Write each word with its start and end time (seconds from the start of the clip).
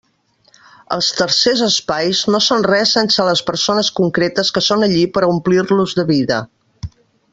Els 0.95 1.09
tercers 1.17 1.59
espais 1.67 2.21
no 2.35 2.41
són 2.45 2.65
res 2.71 2.93
sense 2.97 3.27
les 3.27 3.43
persones 3.51 3.93
concretes 4.01 4.51
que 4.57 4.65
són 4.69 4.87
allí 4.89 5.05
per 5.19 5.25
a 5.25 5.31
omplir-los 5.35 5.95
de 6.01 6.07
vida. 6.13 6.41